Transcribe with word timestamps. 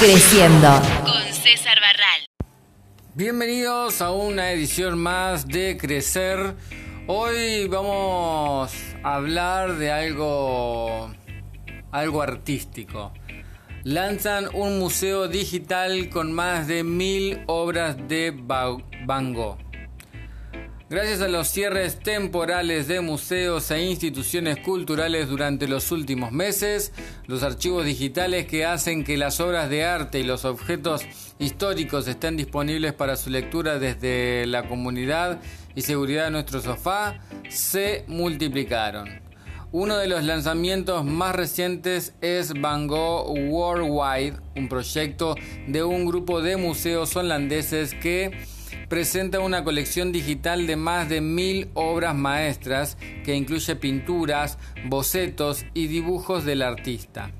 Creciendo. 0.00 0.80
Con 1.04 1.22
César 1.30 1.78
Barral. 1.78 2.24
Bienvenidos 3.14 4.00
a 4.00 4.10
una 4.12 4.50
edición 4.50 4.98
más 4.98 5.46
de 5.46 5.76
Crecer. 5.76 6.54
Hoy 7.06 7.68
vamos 7.68 8.72
a 9.02 9.14
hablar 9.16 9.76
de 9.76 9.92
algo 9.92 11.12
algo 11.92 12.22
artístico. 12.22 13.12
Lanzan 13.84 14.48
un 14.54 14.78
museo 14.78 15.28
digital 15.28 16.08
con 16.08 16.32
más 16.32 16.66
de 16.66 16.82
mil 16.82 17.44
obras 17.46 17.98
de 18.08 18.30
Van 18.34 19.34
Gogh. 19.34 19.58
Gracias 20.90 21.20
a 21.20 21.28
los 21.28 21.46
cierres 21.46 22.00
temporales 22.00 22.88
de 22.88 23.00
museos 23.00 23.70
e 23.70 23.80
instituciones 23.80 24.58
culturales 24.58 25.28
durante 25.28 25.68
los 25.68 25.92
últimos 25.92 26.32
meses, 26.32 26.92
los 27.28 27.44
archivos 27.44 27.84
digitales 27.84 28.46
que 28.46 28.64
hacen 28.64 29.04
que 29.04 29.16
las 29.16 29.38
obras 29.38 29.70
de 29.70 29.84
arte 29.84 30.18
y 30.18 30.24
los 30.24 30.44
objetos 30.44 31.02
históricos 31.38 32.08
estén 32.08 32.36
disponibles 32.36 32.92
para 32.92 33.14
su 33.14 33.30
lectura 33.30 33.78
desde 33.78 34.46
la 34.48 34.66
comunidad 34.66 35.40
y 35.76 35.82
seguridad 35.82 36.24
de 36.24 36.32
nuestro 36.32 36.60
sofá 36.60 37.20
se 37.48 38.04
multiplicaron. 38.08 39.22
Uno 39.70 39.96
de 39.96 40.08
los 40.08 40.24
lanzamientos 40.24 41.04
más 41.04 41.36
recientes 41.36 42.14
es 42.20 42.60
Van 42.60 42.88
Gogh 42.88 43.30
Worldwide, 43.30 44.40
un 44.56 44.68
proyecto 44.68 45.36
de 45.68 45.84
un 45.84 46.04
grupo 46.04 46.42
de 46.42 46.56
museos 46.56 47.14
holandeses 47.14 47.94
que 47.94 48.32
presenta 48.90 49.38
una 49.38 49.62
colección 49.62 50.10
digital 50.10 50.66
de 50.66 50.74
más 50.74 51.08
de 51.08 51.20
mil 51.20 51.70
obras 51.74 52.14
maestras 52.16 52.98
que 53.24 53.36
incluye 53.36 53.76
pinturas, 53.76 54.58
bocetos 54.86 55.64
y 55.74 55.86
dibujos 55.86 56.44
del 56.44 56.60
artista. 56.60 57.30